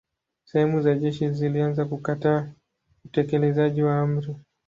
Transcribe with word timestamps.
Sehemu 0.43 0.81
za 0.81 0.95
jeshi 0.95 1.29
zilianza 1.33 1.85
kukataa 1.85 2.51
utekelezaji 3.05 3.83
wa 3.83 3.99
amri. 3.99 4.35